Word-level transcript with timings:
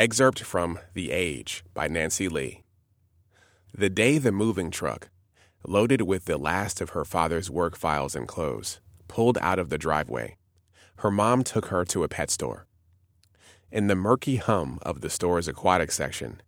Excerpt 0.00 0.40
from 0.42 0.78
The 0.94 1.10
Age 1.10 1.62
by 1.74 1.86
Nancy 1.86 2.26
Lee. 2.26 2.62
The 3.74 3.90
day 3.90 4.16
the 4.16 4.32
moving 4.32 4.70
truck, 4.70 5.10
loaded 5.62 6.00
with 6.00 6.24
the 6.24 6.38
last 6.38 6.80
of 6.80 6.90
her 6.96 7.04
father's 7.04 7.50
work 7.50 7.76
files 7.76 8.16
and 8.16 8.26
clothes, 8.26 8.80
pulled 9.08 9.36
out 9.42 9.58
of 9.58 9.68
the 9.68 9.76
driveway, 9.76 10.38
her 11.00 11.10
mom 11.10 11.44
took 11.44 11.66
her 11.66 11.84
to 11.84 12.02
a 12.02 12.08
pet 12.08 12.30
store. 12.30 12.66
In 13.70 13.88
the 13.88 13.94
murky 13.94 14.36
hum 14.36 14.78
of 14.80 15.02
the 15.02 15.10
store's 15.10 15.48
aquatic 15.48 15.92
section, 15.92 16.40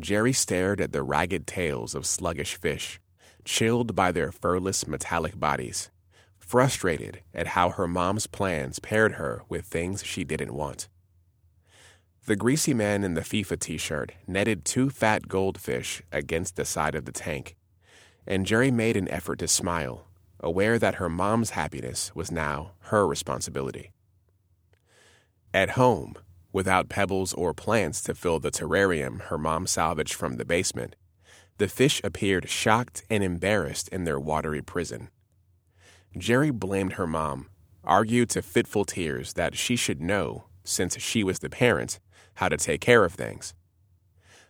Jerry 0.00 0.32
stared 0.32 0.80
at 0.80 0.92
the 0.92 1.02
ragged 1.02 1.48
tails 1.48 1.96
of 1.96 2.06
sluggish 2.06 2.54
fish, 2.54 3.00
chilled 3.44 3.96
by 3.96 4.12
their 4.12 4.30
furless 4.30 4.86
metallic 4.86 5.36
bodies, 5.36 5.90
frustrated 6.38 7.22
at 7.34 7.48
how 7.58 7.70
her 7.70 7.88
mom's 7.88 8.28
plans 8.28 8.78
paired 8.78 9.14
her 9.14 9.42
with 9.48 9.66
things 9.66 10.04
she 10.04 10.22
didn't 10.22 10.54
want. 10.54 10.86
The 12.26 12.36
greasy 12.36 12.74
man 12.74 13.02
in 13.02 13.14
the 13.14 13.22
FIFA 13.22 13.58
t 13.58 13.78
shirt 13.78 14.12
netted 14.26 14.64
two 14.64 14.90
fat 14.90 15.26
goldfish 15.26 16.02
against 16.12 16.56
the 16.56 16.64
side 16.64 16.94
of 16.94 17.06
the 17.06 17.12
tank, 17.12 17.56
and 18.26 18.46
Jerry 18.46 18.70
made 18.70 18.96
an 18.96 19.10
effort 19.10 19.38
to 19.38 19.48
smile, 19.48 20.06
aware 20.38 20.78
that 20.78 20.96
her 20.96 21.08
mom's 21.08 21.50
happiness 21.50 22.14
was 22.14 22.30
now 22.30 22.72
her 22.82 23.06
responsibility. 23.06 23.90
At 25.54 25.70
home, 25.70 26.14
without 26.52 26.88
pebbles 26.88 27.32
or 27.32 27.54
plants 27.54 28.02
to 28.02 28.14
fill 28.14 28.38
the 28.38 28.50
terrarium 28.50 29.22
her 29.22 29.38
mom 29.38 29.66
salvaged 29.66 30.14
from 30.14 30.36
the 30.36 30.44
basement, 30.44 30.96
the 31.56 31.68
fish 31.68 32.00
appeared 32.04 32.48
shocked 32.48 33.04
and 33.10 33.24
embarrassed 33.24 33.88
in 33.88 34.04
their 34.04 34.20
watery 34.20 34.62
prison. 34.62 35.08
Jerry 36.16 36.50
blamed 36.50 36.94
her 36.94 37.06
mom, 37.06 37.48
argued 37.82 38.28
to 38.30 38.42
fitful 38.42 38.84
tears 38.84 39.32
that 39.34 39.56
she 39.56 39.74
should 39.74 40.00
know, 40.02 40.44
since 40.70 40.98
she 41.00 41.24
was 41.24 41.40
the 41.40 41.50
parent, 41.50 42.00
how 42.34 42.48
to 42.48 42.56
take 42.56 42.80
care 42.80 43.04
of 43.04 43.14
things. 43.14 43.54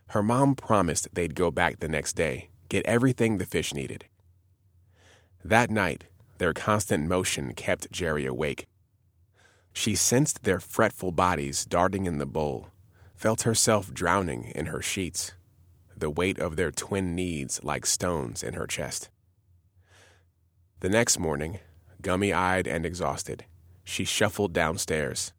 Her 0.08 0.22
mom 0.22 0.54
promised 0.54 1.08
they'd 1.12 1.34
go 1.34 1.50
back 1.50 1.80
the 1.80 1.88
next 1.88 2.14
day, 2.14 2.50
get 2.68 2.84
everything 2.86 3.38
the 3.38 3.46
fish 3.46 3.72
needed. 3.72 4.06
That 5.44 5.70
night, 5.70 6.04
their 6.38 6.52
constant 6.52 7.08
motion 7.08 7.54
kept 7.54 7.92
Jerry 7.92 8.26
awake. 8.26 8.66
She 9.72 9.94
sensed 9.94 10.42
their 10.42 10.60
fretful 10.60 11.12
bodies 11.12 11.64
darting 11.64 12.06
in 12.06 12.18
the 12.18 12.26
bowl, 12.26 12.68
felt 13.14 13.42
herself 13.42 13.92
drowning 13.92 14.52
in 14.54 14.66
her 14.66 14.82
sheets, 14.82 15.32
the 15.96 16.10
weight 16.10 16.38
of 16.38 16.56
their 16.56 16.70
twin 16.70 17.14
needs 17.14 17.62
like 17.62 17.86
stones 17.86 18.42
in 18.42 18.54
her 18.54 18.66
chest. 18.66 19.10
The 20.80 20.88
next 20.88 21.18
morning, 21.18 21.60
gummy 22.00 22.32
eyed 22.32 22.66
and 22.66 22.86
exhausted, 22.86 23.44
she 23.84 24.04
shuffled 24.04 24.52
downstairs, 24.52 25.32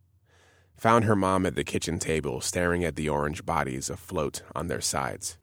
found 0.82 1.04
her 1.04 1.16
mom 1.16 1.46
at 1.46 1.54
the 1.54 1.64
kitchen 1.64 2.00
table 2.00 2.42
staring 2.42 2.84
at 2.84 2.96
the 2.96 3.08
orange 3.08 3.46
bodies 3.46 3.88
afloat 3.88 4.42
on 4.56 4.66
their 4.66 4.82
sides. 4.82 5.38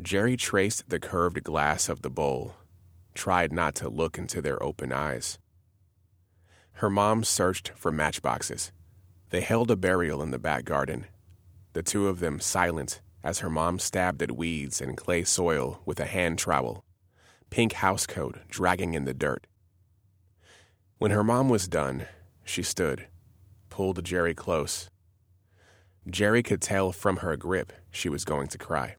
Jerry 0.00 0.34
traced 0.34 0.88
the 0.88 0.98
curved 0.98 1.44
glass 1.44 1.90
of 1.90 2.00
the 2.00 2.08
bowl, 2.08 2.54
tried 3.12 3.52
not 3.52 3.74
to 3.74 3.86
look 3.90 4.16
into 4.16 4.40
their 4.40 4.60
open 4.62 4.94
eyes. 4.94 5.38
Her 6.72 6.88
mom 6.88 7.22
searched 7.22 7.72
for 7.76 7.92
matchboxes. 7.92 8.72
They 9.28 9.42
held 9.42 9.70
a 9.70 9.76
burial 9.76 10.22
in 10.22 10.30
the 10.30 10.38
back 10.38 10.64
garden, 10.64 11.04
the 11.74 11.82
two 11.82 12.08
of 12.08 12.20
them 12.20 12.40
silent 12.40 13.02
as 13.22 13.40
her 13.40 13.50
mom 13.50 13.78
stabbed 13.78 14.22
at 14.22 14.32
weeds 14.32 14.80
and 14.80 14.96
clay 14.96 15.24
soil 15.24 15.82
with 15.84 16.00
a 16.00 16.06
hand 16.06 16.38
trowel, 16.38 16.82
pink 17.50 17.74
housecoat 17.74 18.38
dragging 18.48 18.94
in 18.94 19.04
the 19.04 19.12
dirt. 19.12 19.46
When 20.96 21.10
her 21.10 21.22
mom 21.22 21.50
was 21.50 21.68
done, 21.68 22.06
she 22.42 22.62
stood, 22.62 23.06
pulled 23.74 24.04
Jerry 24.04 24.34
close. 24.34 24.88
Jerry 26.08 26.44
could 26.44 26.62
tell 26.62 26.92
from 26.92 27.16
her 27.16 27.36
grip 27.36 27.72
she 27.90 28.08
was 28.08 28.24
going 28.24 28.46
to 28.46 28.56
cry. 28.56 28.94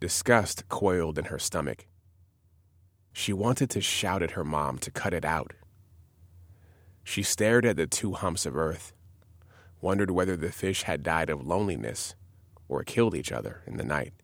Disgust 0.00 0.68
coiled 0.68 1.20
in 1.20 1.26
her 1.26 1.38
stomach. 1.38 1.86
She 3.12 3.32
wanted 3.32 3.70
to 3.70 3.80
shout 3.80 4.24
at 4.24 4.32
her 4.32 4.42
mom 4.42 4.78
to 4.78 4.90
cut 4.90 5.14
it 5.14 5.24
out. 5.24 5.52
She 7.04 7.22
stared 7.22 7.64
at 7.64 7.76
the 7.76 7.86
two 7.86 8.14
humps 8.14 8.44
of 8.44 8.56
earth, 8.56 8.92
wondered 9.80 10.10
whether 10.10 10.36
the 10.36 10.50
fish 10.50 10.82
had 10.82 11.04
died 11.04 11.30
of 11.30 11.46
loneliness 11.46 12.16
or 12.68 12.82
killed 12.82 13.14
each 13.14 13.30
other 13.30 13.62
in 13.68 13.76
the 13.76 13.84
night. 13.84 14.14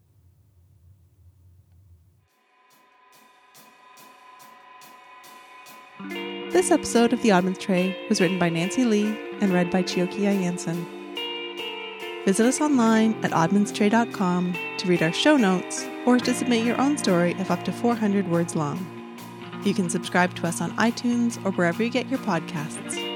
This 6.52 6.72
episode 6.72 7.12
of 7.12 7.22
The 7.22 7.28
Oddments 7.28 7.60
Tray 7.60 7.96
was 8.08 8.20
written 8.20 8.36
by 8.36 8.48
Nancy 8.48 8.84
Lee 8.84 9.16
and 9.40 9.52
read 9.52 9.70
by 9.70 9.84
Chioke 9.84 10.26
I'Anson. 10.26 10.84
Visit 12.24 12.44
us 12.44 12.60
online 12.60 13.14
at 13.22 13.30
oddmentstray.com 13.30 14.56
to 14.78 14.88
read 14.88 15.00
our 15.00 15.12
show 15.12 15.36
notes 15.36 15.86
or 16.06 16.18
to 16.18 16.34
submit 16.34 16.66
your 16.66 16.80
own 16.80 16.98
story 16.98 17.34
of 17.34 17.52
up 17.52 17.64
to 17.66 17.72
400 17.72 18.28
words 18.28 18.56
long. 18.56 18.84
You 19.62 19.74
can 19.74 19.88
subscribe 19.88 20.34
to 20.34 20.48
us 20.48 20.60
on 20.60 20.72
iTunes 20.72 21.38
or 21.44 21.52
wherever 21.52 21.84
you 21.84 21.88
get 21.88 22.08
your 22.08 22.18
podcasts. 22.18 23.09